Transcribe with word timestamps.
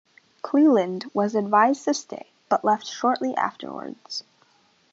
Cleland 0.41 1.05
was 1.13 1.35
advised 1.35 1.85
to 1.85 1.93
stay 1.93 2.31
but 2.49 2.65
left 2.65 2.87
shortly 2.87 3.35
afterwards. 3.35 4.23